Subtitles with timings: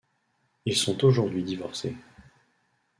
[0.65, 1.95] Ils sont aujourd'hui divorcés.